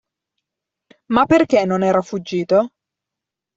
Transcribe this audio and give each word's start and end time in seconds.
Ma 1.11 1.27
perché 1.27 1.63
non 1.65 1.83
era 1.83 2.01
fuggito? 2.01 2.71